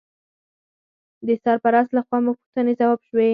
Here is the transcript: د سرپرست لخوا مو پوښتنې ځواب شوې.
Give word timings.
د 1.27 1.29
سرپرست 1.43 1.89
لخوا 1.97 2.17
مو 2.23 2.31
پوښتنې 2.39 2.73
ځواب 2.79 2.99
شوې. 3.09 3.29